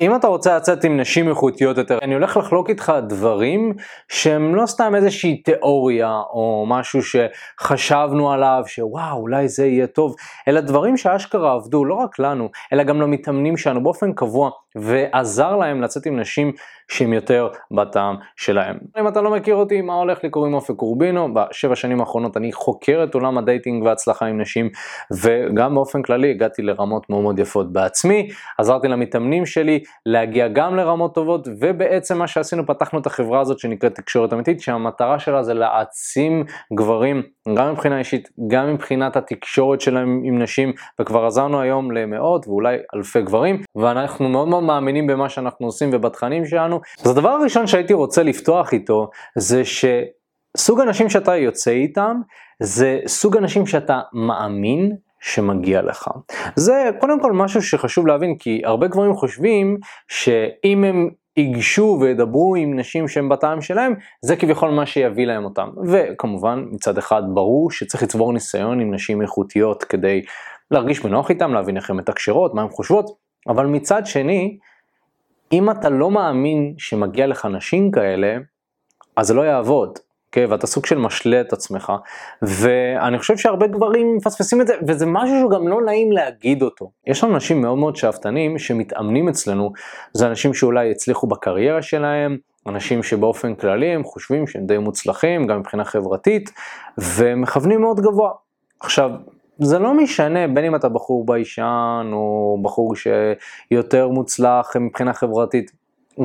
[0.00, 3.72] אם אתה רוצה לצאת עם נשים איכותיות יותר, אני הולך לחלוק איתך דברים
[4.08, 10.14] שהם לא סתם איזושהי תיאוריה או משהו שחשבנו עליו שוואו אולי זה יהיה טוב,
[10.48, 15.82] אלא דברים שאשכרה עבדו לא רק לנו, אלא גם למתאמנים שלנו באופן קבוע ועזר להם
[15.82, 16.52] לצאת עם נשים
[16.90, 18.76] שהם יותר בטעם שלהם.
[19.00, 20.24] אם אתה לא מכיר אותי, מה הולך?
[20.24, 24.68] לי קוראים אופק קורבינו, בשבע שנים האחרונות אני חוקר את עולם הדייטינג וההצלחה עם נשים
[25.22, 28.28] וגם באופן כללי הגעתי לרמות מאוד מאוד יפות בעצמי,
[28.58, 33.94] עזרתי למתאמנים שלי להגיע גם לרמות טובות ובעצם מה שעשינו פתחנו את החברה הזאת שנקראת
[33.94, 36.44] תקשורת אמיתית שהמטרה שלה זה להעצים
[36.74, 37.22] גברים
[37.56, 43.22] גם מבחינה אישית גם מבחינת התקשורת שלהם עם נשים וכבר עזרנו היום למאות ואולי אלפי
[43.22, 46.80] גברים ואנחנו מאוד מאוד מאמינים במה שאנחנו עושים ובתכנים שלנו.
[47.04, 52.16] אז הדבר הראשון שהייתי רוצה לפתוח איתו זה שסוג אנשים שאתה יוצא איתם
[52.62, 56.08] זה סוג אנשים שאתה מאמין שמגיע לך.
[56.56, 59.76] זה קודם כל משהו שחשוב להבין כי הרבה גברים חושבים
[60.08, 65.68] שאם הם ייגשו וידברו עם נשים שהן בטעם שלהם, זה כביכול מה שיביא להם אותם.
[65.86, 70.22] וכמובן מצד אחד ברור שצריך לצבור ניסיון עם נשים איכותיות כדי
[70.70, 73.10] להרגיש בנוח איתם, להבין איך הן מתקשרות, מה הן חושבות,
[73.48, 74.58] אבל מצד שני,
[75.52, 78.36] אם אתה לא מאמין שמגיע לך נשים כאלה,
[79.16, 79.98] אז זה לא יעבוד.
[80.30, 80.46] אוקיי?
[80.46, 81.92] ואתה סוג של משלה את עצמך,
[82.42, 86.90] ואני חושב שהרבה גברים מפספסים את זה, וזה משהו שגם לא נעים להגיד אותו.
[87.06, 89.72] יש לנו אנשים מאוד מאוד שאפתנים שמתאמנים אצלנו,
[90.12, 95.58] זה אנשים שאולי הצליחו בקריירה שלהם, אנשים שבאופן כללי הם חושבים שהם די מוצלחים, גם
[95.58, 96.50] מבחינה חברתית,
[96.98, 98.30] ומכוונים מאוד גבוה.
[98.80, 99.10] עכשיו,
[99.62, 105.70] זה לא משנה בין אם אתה בחור ביישן או בחור שיותר מוצלח מבחינה חברתית,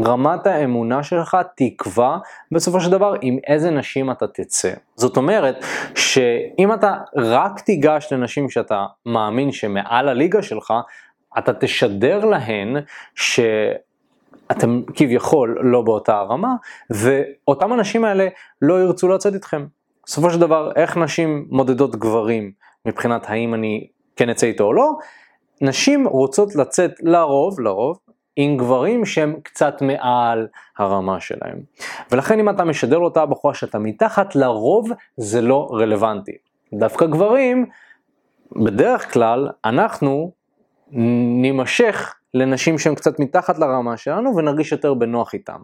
[0.06, 2.18] רמת האמונה שלך תקבע
[2.52, 4.72] בסופו של דבר עם איזה נשים אתה תצא.
[4.96, 10.74] זאת אומרת שאם אתה רק תיגש לנשים שאתה מאמין שמעל הליגה שלך,
[11.38, 12.76] אתה תשדר להן
[13.16, 13.40] ש...
[14.52, 16.56] אתם כביכול לא באותה הרמה,
[16.90, 18.28] ואותם אנשים האלה
[18.62, 19.66] לא ירצו לצאת איתכם.
[20.06, 22.52] בסופו של דבר, איך נשים מודדות גברים
[22.86, 24.92] מבחינת האם אני כן אצא איתו או לא?
[25.62, 28.00] נשים רוצות לצאת לרוב, לרוב,
[28.36, 30.48] עם גברים שהם קצת מעל
[30.78, 31.60] הרמה שלהם.
[32.12, 36.32] ולכן אם אתה משדר לאותה בחורה שאתה מתחת, לרוב זה לא רלוונטי.
[36.74, 37.66] דווקא גברים,
[38.52, 40.32] בדרך כלל, אנחנו
[41.42, 45.60] נימשך לנשים שהן קצת מתחת לרמה שלנו ונרגיש יותר בנוח איתם.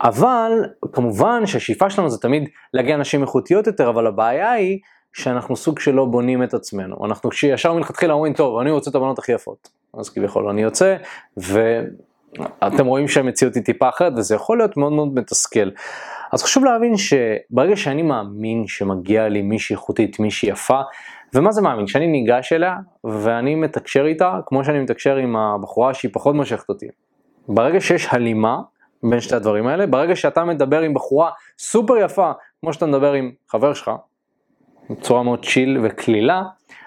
[0.00, 0.52] אבל
[0.92, 4.78] כמובן שהשאיפה שלנו זה תמיד להגיע לנשים איכותיות יותר, אבל הבעיה היא
[5.16, 7.04] שאנחנו סוג שלא בונים את עצמנו.
[7.04, 9.68] אנחנו כשישר מלכתחילה אומרים, טוב, אני רוצה את הבנות הכי יפות.
[9.94, 10.96] אז כביכול אני יוצא,
[11.36, 15.70] ואתם רואים שהמציאות היא טיפה אחרת, וזה יכול להיות מאוד מאוד מתסכל.
[16.32, 20.80] אז חשוב להבין שברגע שאני מאמין שמגיע לי מישהי איכותית, מישהי יפה,
[21.34, 21.86] ומה זה מאמין?
[21.86, 26.86] שאני ניגש אליה ואני מתקשר איתה כמו שאני מתקשר עם הבחורה שהיא פחות מושכת אותי.
[27.48, 28.58] ברגע שיש הלימה
[29.02, 33.30] בין שתי הדברים האלה, ברגע שאתה מדבר עם בחורה סופר יפה, כמו שאתה מדבר עם
[33.48, 33.90] חבר שלך,
[34.90, 36.42] בצורה מאוד צ'יל וקלילה,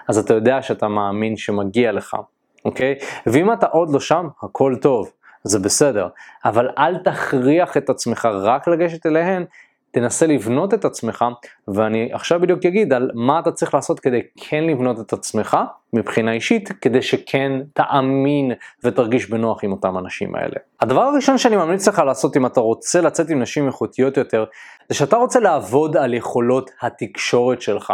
[0.08, 2.16] אז אתה יודע שאתה מאמין שמגיע לך.
[2.64, 2.94] אוקיי?
[3.26, 5.10] ואם אתה עוד לא שם, הכל טוב,
[5.44, 6.08] זה בסדר.
[6.44, 9.44] אבל אל תכריח את עצמך רק לגשת אליהן,
[9.90, 11.24] תנסה לבנות את עצמך,
[11.68, 15.56] ואני עכשיו בדיוק אגיד על מה אתה צריך לעשות כדי כן לבנות את עצמך
[15.92, 18.52] מבחינה אישית, כדי שכן תאמין
[18.84, 20.56] ותרגיש בנוח עם אותם אנשים האלה.
[20.80, 24.44] הדבר הראשון שאני ממליץ לך לעשות אם אתה רוצה לצאת עם נשים איכותיות יותר,
[24.88, 27.92] זה שאתה רוצה לעבוד על יכולות התקשורת שלך.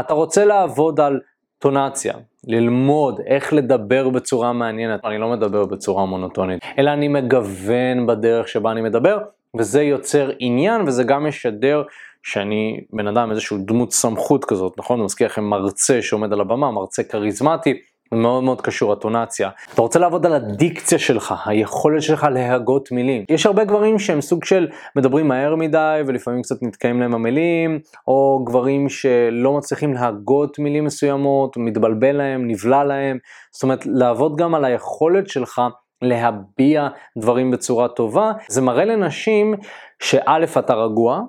[0.00, 1.20] אתה רוצה לעבוד על
[1.58, 2.14] טונציה,
[2.46, 5.04] ללמוד איך לדבר בצורה מעניינת.
[5.04, 9.18] אני לא מדבר בצורה מונוטונית, אלא אני מגוון בדרך שבה אני מדבר,
[9.56, 11.82] וזה יוצר עניין וזה גם משדר
[12.22, 14.98] שאני בן אדם, איזשהו דמות סמכות כזאת, נכון?
[14.98, 17.74] אני מזכיר לכם מרצה שעומד על הבמה, מרצה כריזמטי.
[18.12, 19.50] מאוד מאוד קשור הטונציה.
[19.74, 23.24] אתה רוצה לעבוד על הדיקציה שלך, היכולת שלך להגות מילים.
[23.28, 28.44] יש הרבה גברים שהם סוג של מדברים מהר מדי ולפעמים קצת נתקעים להם המילים, או
[28.46, 33.18] גברים שלא מצליחים להגות מילים מסוימות, מתבלבל להם, נבלע להם.
[33.52, 35.62] זאת אומרת, לעבוד גם על היכולת שלך
[36.02, 36.88] להביע
[37.18, 38.32] דברים בצורה טובה.
[38.48, 39.54] זה מראה לנשים
[40.02, 41.20] שא' אתה רגוע,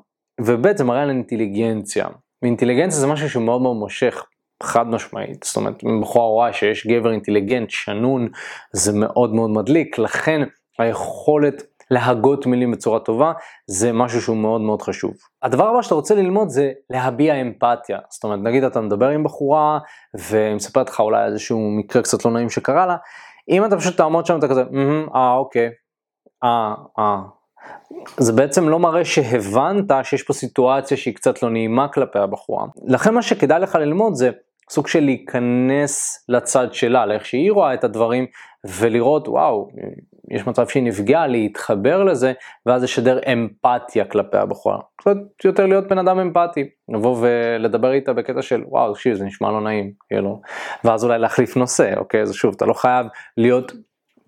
[0.41, 2.07] וב' זה מראה על אינטליגנציה.
[2.41, 4.25] ואינטליגנציה זה משהו שהוא מאוד מושך.
[4.63, 8.27] חד משמעית, זאת אומרת, אם בחורה רואה שיש גבר אינטליגנט, שנון,
[8.73, 10.41] זה מאוד מאוד מדליק, לכן
[10.79, 13.31] היכולת להגות מילים בצורה טובה,
[13.67, 15.13] זה משהו שהוא מאוד מאוד חשוב.
[15.43, 19.79] הדבר הבא שאתה רוצה ללמוד זה להביע אמפתיה, זאת אומרת, נגיד אתה מדבר עם בחורה,
[20.13, 20.55] והיא
[20.87, 22.95] לך אולי איזשהו מקרה קצת לא נעים שקרה לה,
[23.49, 24.63] אם אתה פשוט תעמוד שם, אתה כזה,
[25.15, 25.69] אה, אוקיי,
[26.43, 27.21] אה, אה.
[28.17, 32.65] זה בעצם לא מראה שהבנת שיש פה סיטואציה שהיא קצת לא נעימה כלפי הבחורה.
[32.87, 34.29] לכן מה שכדאי לך ללמוד זה
[34.69, 38.25] סוג של להיכנס לצד שלה, לאיך שהיא רואה את הדברים,
[38.65, 39.69] ולראות, וואו,
[40.29, 42.33] יש מצב שהיא נפגעה, להתחבר לזה,
[42.65, 44.79] ואז לשדר אמפתיה כלפי הבחורה.
[44.95, 49.51] קצת יותר להיות בן אדם אמפתי, לבוא ולדבר איתה בקטע של וואו, תקשיב, זה נשמע
[49.51, 50.41] לא נעים, כאילו,
[50.83, 53.05] ואז אולי להחליף נושא, אוקיי, אז שוב, אתה לא חייב
[53.37, 53.71] להיות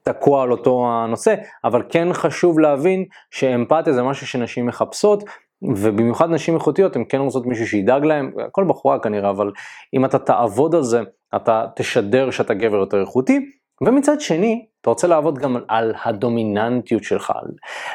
[0.03, 5.23] תקוע על אותו הנושא, אבל כן חשוב להבין שאמפתיה זה משהו שנשים מחפשות,
[5.61, 9.51] ובמיוחד נשים איכותיות הן כן רוצות מישהו שידאג להם, הכל בחורה כנראה, אבל
[9.93, 11.01] אם אתה תעבוד על זה,
[11.35, 13.51] אתה תשדר שאתה גבר יותר איכותי,
[13.81, 17.33] ומצד שני, אתה רוצה לעבוד גם על הדומיננטיות שלך,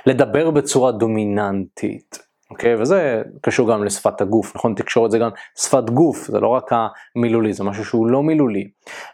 [0.06, 2.26] לדבר בצורה דומיננטית.
[2.50, 2.74] אוקיי?
[2.74, 4.74] Okay, וזה קשור גם לשפת הגוף, נכון?
[4.74, 6.70] תקשורת זה גם שפת גוף, זה לא רק
[7.16, 8.68] המילולי, זה משהו שהוא לא מילולי.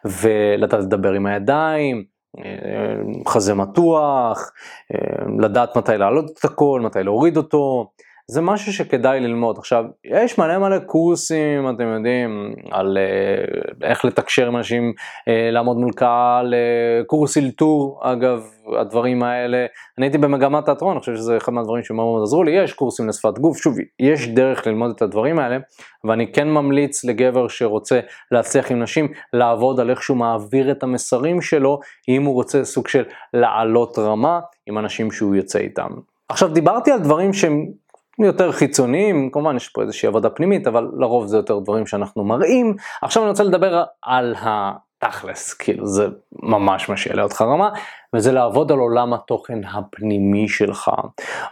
[0.05, 2.05] ולדעת לדבר עם הידיים,
[2.39, 4.53] אה, חזה מתוח,
[4.95, 7.91] אה, לדעת מתי להעלות את הכל, מתי להוריד אותו,
[8.27, 9.59] זה משהו שכדאי ללמוד.
[9.59, 15.77] עכשיו, יש מלא מלא קורסים, אתם יודעים, על uh, איך לתקשר עם אנשים, uh, לעמוד
[15.77, 18.47] מול קהל, uh, קורס אלתור, אגב,
[18.81, 19.67] הדברים האלה.
[19.99, 23.09] אני הייתי במגמת תיאטרון, אני חושב שזה אחד מהדברים שמאוד מאוד עזרו לי, יש קורסים
[23.09, 25.59] לשפת גוף, שוב, יש דרך ללמוד את הדברים האלה,
[26.05, 31.41] ואני כן ממליץ לגבר שרוצה להצליח עם נשים, לעבוד על איך שהוא מעביר את המסרים
[31.41, 33.05] שלו, אם הוא רוצה סוג של
[33.35, 35.91] לעלות רמה עם אנשים שהוא יוצא איתם.
[36.29, 37.67] עכשיו דיברתי על דברים שהם
[38.19, 42.76] יותר חיצוניים, כמובן יש פה איזושהי עבודה פנימית, אבל לרוב זה יותר דברים שאנחנו מראים.
[43.03, 44.35] עכשיו אני רוצה לדבר על
[45.03, 46.07] התכלס, כאילו זה
[46.43, 47.71] ממש מה שיעלה אותך רמה,
[48.17, 50.91] וזה לעבוד על עולם התוכן הפנימי שלך,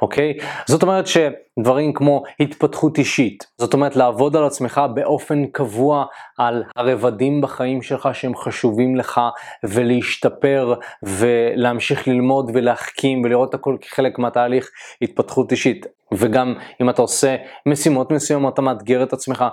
[0.02, 0.32] אוקיי?
[0.67, 6.05] זאת אומרת שדברים כמו התפתחות אישית, זאת אומרת לעבוד על עצמך באופן קבוע
[6.38, 9.20] על הרבדים בחיים שלך שהם חשובים לך,
[9.64, 14.70] ולהשתפר ולהמשיך ללמוד ולהחכים ולראות הכל כחלק מהתהליך
[15.02, 15.87] התפתחות אישית.
[16.14, 17.37] וגם אם אתה עושה
[17.67, 19.44] משימות מסוימות, אתה מאתגר את עצמך,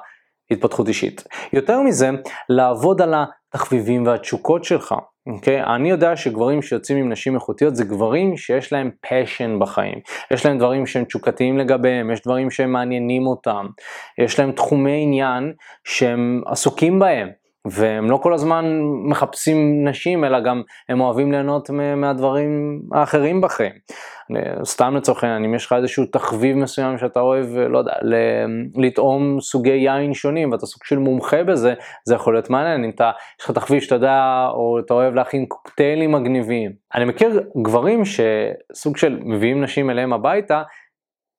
[0.52, 1.24] התפתחות אישית.
[1.54, 2.10] יותר מזה,
[2.50, 3.14] לעבוד על
[3.54, 4.96] התחביבים והתשוקות שלך.
[5.28, 5.64] אוקיי?
[5.64, 5.68] Okay?
[5.76, 10.00] אני יודע שגברים שיוצאים עם נשים איכותיות זה גברים שיש להם passion בחיים.
[10.32, 13.68] יש להם דברים שהם תשוקתיים לגביהם, יש דברים שהם מעניינים אותם,
[14.24, 15.54] יש להם תחומי עניין
[15.84, 17.30] שהם עסוקים בהם.
[17.72, 18.66] והם לא כל הזמן
[19.10, 23.72] מחפשים נשים, אלא גם הם אוהבים ליהנות מהדברים האחרים בחיים.
[24.64, 27.94] סתם לצורך העניין, אם יש לך איזשהו תחביב מסוים שאתה אוהב, לא יודע,
[28.76, 31.74] לטעום סוגי יין שונים ואתה סוג של מומחה בזה,
[32.06, 32.84] זה יכול להיות מעניין.
[32.84, 36.72] אם אתה, יש לך תחביב שאתה יודע, או אתה אוהב להכין קוקטיילים מגניבים.
[36.96, 40.64] אני מכיר גברים שסוג של מביאים נשים אליהם הביתה,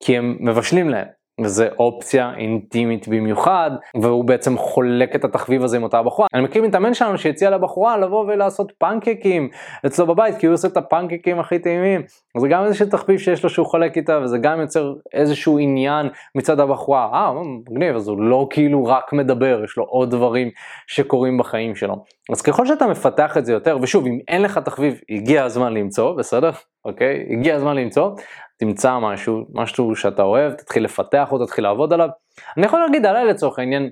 [0.03, 1.18] כי הם מבשלים להם.
[1.44, 3.70] וזה אופציה אינטימית במיוחד,
[4.02, 6.29] והוא בעצם חולק את התחביב הזה עם אותה בחורה.
[6.35, 9.49] אני מכיר מתאמן שלנו שהציע לבחורה לבוא ולעשות פנקקים
[9.87, 12.02] אצלו בבית, כי הוא עושה את הפנקקים הכי טעימים.
[12.38, 16.61] זה גם איזשהו תחביב שיש לו שהוא חולק איתה, וזה גם יוצר איזשהו עניין מצד
[16.61, 17.08] הבחורה.
[17.12, 17.32] אה,
[17.70, 20.50] מגניב, אז הוא לא כאילו רק מדבר, יש לו עוד דברים
[20.87, 22.05] שקורים בחיים שלו.
[22.32, 26.12] אז ככל שאתה מפתח את זה יותר, ושוב, אם אין לך תחביב, הגיע הזמן למצוא,
[26.17, 26.50] בסדר?
[26.85, 27.26] אוקיי?
[27.31, 28.11] הגיע הזמן למצוא,
[28.59, 32.09] תמצא משהו, משהו שאתה אוהב, תתחיל לפתח אותו, תתחיל לעבוד עליו.
[32.57, 33.91] אני יכול להגיד עליי לצורך העניין,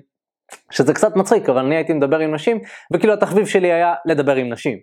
[0.71, 2.59] שזה קצת מצחיק, אבל אני הייתי מדבר עם נשים,
[2.93, 4.77] וכאילו התחביב שלי היה לדבר עם נשים.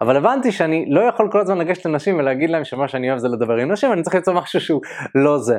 [0.00, 3.28] אבל הבנתי שאני לא יכול כל הזמן לגשת לנשים ולהגיד להם שמה שאני אוהב זה
[3.28, 4.80] לדבר עם נשים, אני צריך למצוא משהו שהוא
[5.14, 5.58] לא זה.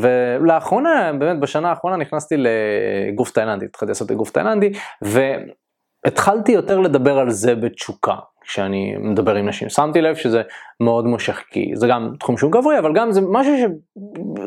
[0.00, 4.72] ולאחרונה, באמת בשנה האחרונה נכנסתי לגוף תאילנדי, התחלתי לעשות גוף תאילנדי,
[5.02, 8.14] והתחלתי יותר לדבר על זה בתשוקה.
[8.42, 9.68] כשאני מדבר עם נשים.
[9.68, 10.42] שמתי לב שזה
[10.80, 13.52] מאוד מושך, כי זה גם תחום שהוא גברי, אבל גם זה משהו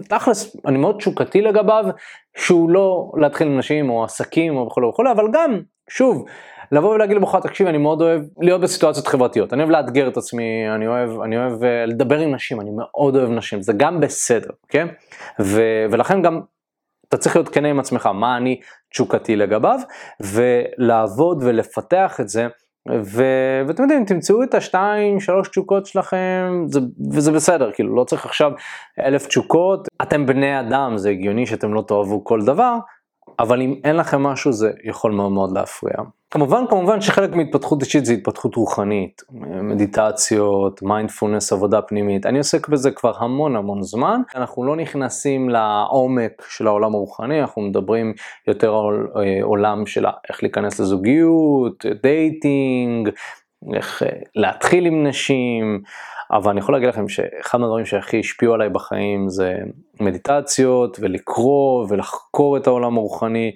[0.05, 1.85] שתכלס אני מאוד תשוקתי לגביו,
[2.37, 5.59] שהוא לא להתחיל עם נשים או עסקים או וכולי וכולי, אבל גם,
[5.89, 6.25] שוב,
[6.71, 10.43] לבוא ולהגיד לבחורה, תקשיב, אני מאוד אוהב להיות בסיטואציות חברתיות, אני אוהב לאתגר את עצמי,
[10.75, 14.49] אני אוהב, אני אוהב uh, לדבר עם נשים, אני מאוד אוהב נשים, זה גם בסדר,
[14.69, 14.87] כן?
[15.39, 16.41] ו- ולכן גם
[17.09, 18.59] אתה צריך להיות כנה עם עצמך, מה אני
[18.91, 19.79] תשוקתי לגביו,
[20.21, 22.47] ולעבוד ולפתח את זה.
[22.91, 23.23] ו...
[23.67, 26.79] ואתם יודעים, תמצאו את השתיים, שלוש תשוקות שלכם, זה...
[27.11, 28.51] וזה בסדר, כאילו לא צריך עכשיו
[28.99, 32.77] אלף תשוקות, אתם בני אדם, זה הגיוני שאתם לא תאהבו כל דבר,
[33.39, 35.95] אבל אם אין לכם משהו זה יכול מאוד מאוד להפריע.
[36.35, 39.21] כמובן, כמובן שחלק מהתפתחות אישית זה התפתחות רוחנית,
[39.61, 42.25] מדיטציות, מיינדפולנס, עבודה פנימית.
[42.25, 44.21] אני עוסק בזה כבר המון המון זמן.
[44.35, 48.13] אנחנו לא נכנסים לעומק של העולם הרוחני, אנחנו מדברים
[48.47, 53.09] יותר על אה, עולם של איך להיכנס לזוגיות, דייטינג,
[53.75, 55.81] איך אה, להתחיל עם נשים.
[56.31, 59.53] אבל אני יכול להגיד לכם שאחד מהדברים שהכי השפיעו עליי בחיים זה
[59.99, 63.51] מדיטציות ולקרוא ולחקור את העולם הרוחני.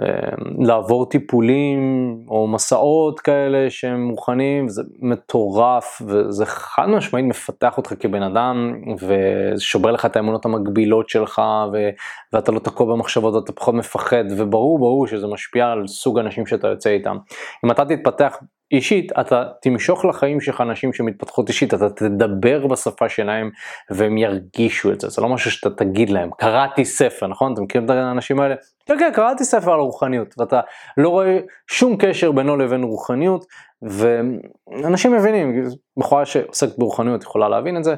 [0.00, 1.80] אמ, לעבור טיפולים
[2.28, 9.90] או מסעות כאלה שהם מכוונים, זה מטורף וזה חד משמעית מפתח אותך כבן אדם ושובר
[9.90, 11.42] לך את האמונות המגבילות שלך
[11.72, 11.88] ו...
[12.32, 16.68] ואתה לא תקוע במחשבות ואתה פחות מפחד וברור ברור שזה משפיע על סוג האנשים שאתה
[16.68, 17.16] יוצא איתם.
[17.64, 18.36] אם אתה תתפתח
[18.72, 23.50] אישית, אתה תמשוך לחיים שלך אנשים שמתפתחות אישית, אתה תדבר בשפה שלהם
[23.90, 27.52] והם ירגישו את זה, זה לא משהו שאתה תגיד להם, קראתי ספר, נכון?
[27.52, 28.54] אתם מכירים את האנשים האלה?
[28.86, 30.60] כן, כן, קראתי ספר על רוחניות, ואתה
[30.96, 33.44] לא רואה שום קשר בינו לבין רוחניות,
[33.82, 35.62] ואנשים מבינים,
[35.96, 37.94] בחורה שעוסקת ברוחניות יכולה להבין את זה,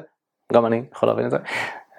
[0.53, 1.37] גם אני יכול להבין את זה,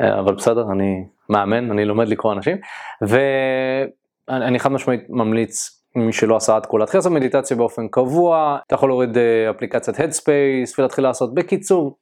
[0.00, 2.56] אבל בסדר, אני מאמן, אני לומד לקרוא אנשים,
[3.02, 8.74] ואני חד משמעית ממליץ מי שלא עשה עד כה, להתחיל לעשות מדיטציה באופן קבוע, אתה
[8.74, 11.34] יכול להוריד אה, אפליקציית Headspace ולהתחיל לעשות.
[11.34, 11.96] בקיצור,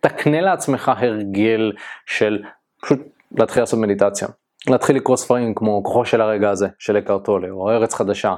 [0.00, 1.72] תקנה לעצמך הרגל
[2.06, 2.42] של
[2.82, 2.98] פשוט
[3.38, 4.28] להתחיל לעשות מדיטציה.
[4.68, 8.34] להתחיל לקרוא ספרים כמו כוחו של הרגע הזה, של אקרטולה, או ארץ חדשה.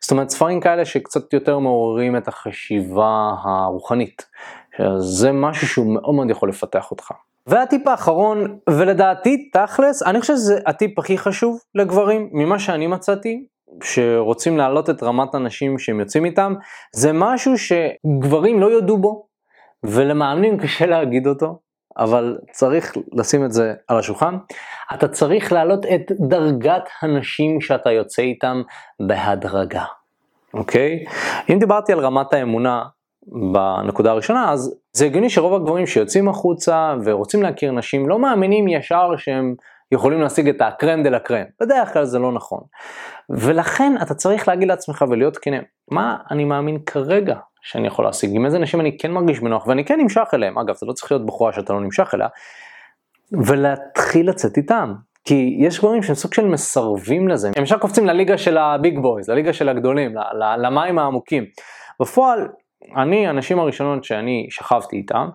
[0.00, 4.26] זאת אומרת, ספרים כאלה שקצת יותר מעוררים את החשיבה הרוחנית.
[4.98, 7.12] זה משהו שהוא מאוד מאוד יכול לפתח אותך.
[7.46, 13.44] והטיפ האחרון, ולדעתי תכלס, אני חושב שזה הטיפ הכי חשוב לגברים, ממה שאני מצאתי,
[13.82, 16.54] שרוצים להעלות את רמת הנשים שהם יוצאים איתם,
[16.92, 19.26] זה משהו שגברים לא יודו בו,
[19.82, 21.58] ולמאמנים קשה להגיד אותו,
[21.98, 24.36] אבל צריך לשים את זה על השולחן.
[24.94, 28.62] אתה צריך להעלות את דרגת הנשים שאתה יוצא איתם
[29.00, 29.84] בהדרגה,
[30.54, 31.04] אוקיי?
[31.52, 32.84] אם דיברתי על רמת האמונה
[33.52, 39.10] בנקודה הראשונה, אז זה הגיוני שרוב הגברים שיוצאים החוצה ורוצים להכיר נשים לא מאמינים ישר
[39.16, 39.54] שהם
[39.92, 41.44] יכולים להשיג את הקרם דה לה קרם.
[41.60, 42.60] בדרך כלל זה לא נכון.
[43.30, 45.56] ולכן אתה צריך להגיד לעצמך ולהיות כנה,
[45.90, 49.84] מה אני מאמין כרגע שאני יכול להשיג, עם איזה נשים אני כן מרגיש בנוח ואני
[49.84, 52.28] כן נמשך אליהם, אגב זה לא צריך להיות בחורה שאתה לא נמשך אליה,
[53.46, 54.94] ולהתחיל לצאת איתם.
[55.24, 59.30] כי יש גברים שהם סוג של מסרבים לזה, הם ישר קופצים לליגה של הביג בויז,
[59.30, 60.14] לליגה של הגדולים,
[60.58, 61.44] למים העמוקים.
[62.00, 62.48] בפועל,
[62.96, 65.28] אני, הנשים הראשונות שאני שכבתי איתם,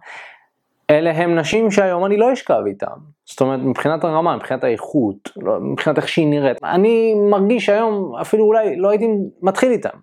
[0.90, 2.98] אלה הם נשים שהיום אני לא אשכב איתם.
[3.26, 6.58] זאת אומרת, מבחינת הרמה, מבחינת האיכות, לא, מבחינת איך שהיא נראית.
[6.64, 9.08] אני מרגיש שהיום אפילו אולי לא הייתי
[9.42, 9.98] מתחיל איתם.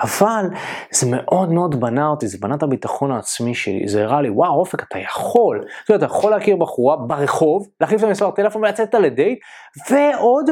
[0.00, 0.44] אבל
[0.90, 4.58] זה מאוד מאוד בנה אותי, זה בנה את הביטחון העצמי שלי, זה הראה לי, וואו,
[4.58, 8.86] אופק, אתה יכול, אתה, יודע, אתה יכול להכיר בחורה ברחוב, להחליף את המספר טלפון ולצאת
[8.86, 9.38] איתה לדייט,
[9.90, 10.50] ועוד,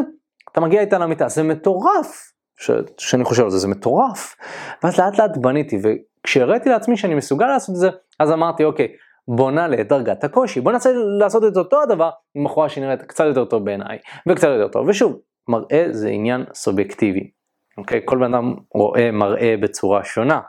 [0.53, 4.37] אתה מגיע איתה למיטה, זה מטורף, ש, שאני חושב על זה, זה מטורף.
[4.83, 7.91] ואז לאט לאט בניתי, וכשהראיתי לעצמי שאני מסוגל לעשות את זה,
[8.21, 8.89] אז אמרתי, אוקיי,
[9.29, 13.25] בוא נעלה את דרגת הקושי, בוא ננסה לעשות את אותו הדבר עם בחורה שנראית קצת
[13.25, 13.99] יותר טוב בעיניי,
[14.29, 17.31] וקצת יותר טוב, ושוב, מראה זה עניין סובייקטיבי,
[17.79, 18.01] אוקיי?
[18.05, 20.41] כל בן אדם רואה מראה בצורה שונה,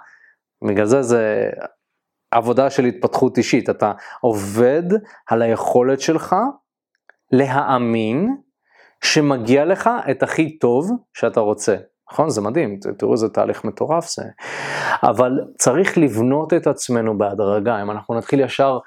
[0.67, 1.49] בגלל זה זה
[2.31, 4.83] עבודה של התפתחות אישית, אתה עובד
[5.27, 6.35] על היכולת שלך
[7.31, 8.35] להאמין
[9.03, 11.75] שמגיע לך את הכי טוב שאתה רוצה.
[12.13, 12.29] נכון?
[12.29, 14.23] זה מדהים, תראו איזה תהליך מטורף זה.
[15.03, 18.79] אבל צריך לבנות את עצמנו בהדרגה, אם אנחנו נתחיל ישר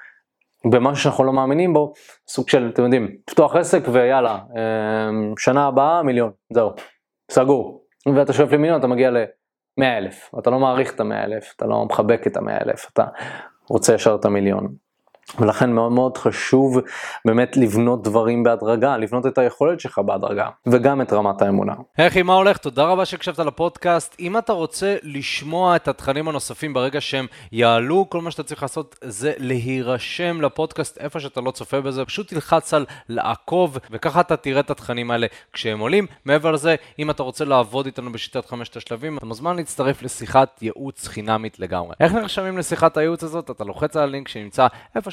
[0.65, 1.93] במשהו שאנחנו לא מאמינים בו,
[2.27, 6.71] סוג של, אתם יודעים, לפתוח עסק ויאללה, אמ, שנה הבאה מיליון, זהו,
[7.31, 7.83] סגור.
[8.15, 11.85] ואתה שואף למיליון, אתה מגיע ל-100 אלף, אתה לא מעריך את ה-100 אלף, אתה לא
[11.85, 13.05] מחבק את ה-100 אלף, אתה
[13.69, 14.86] רוצה ישר את המיליון.
[15.39, 16.79] ולכן מאוד מאוד חשוב
[17.25, 21.73] באמת לבנות דברים בהדרגה, לבנות את היכולת שלך בהדרגה, וגם את רמת האמונה.
[21.97, 22.57] היי מה הולך?
[22.57, 24.15] תודה רבה שהקשבת לפודקאסט.
[24.19, 28.95] אם אתה רוצה לשמוע את התכנים הנוספים ברגע שהם יעלו, כל מה שאתה צריך לעשות
[29.03, 34.59] זה להירשם לפודקאסט איפה שאתה לא צופה בזה, פשוט תלחץ על לעקוב, וככה אתה תראה
[34.59, 36.07] את התכנים האלה כשהם עולים.
[36.25, 41.07] מעבר לזה, אם אתה רוצה לעבוד איתנו בשיטת חמשת השלבים, אתה מוזמן להצטרף לשיחת ייעוץ
[41.07, 41.95] חינמית לגמרי.
[41.99, 43.51] איך נרשמים לשיחת הייעוץ הזאת?
[43.51, 45.11] אתה לוחץ על הלינק שנמצא איפה